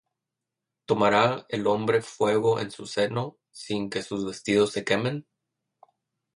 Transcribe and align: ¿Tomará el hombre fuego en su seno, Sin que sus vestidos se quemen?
¿Tomará 0.87 1.45
el 1.47 1.67
hombre 1.67 2.01
fuego 2.01 2.59
en 2.59 2.71
su 2.71 2.87
seno, 2.87 3.37
Sin 3.51 3.87
que 3.91 4.01
sus 4.01 4.25
vestidos 4.25 4.71
se 4.71 4.83
quemen? 4.83 5.27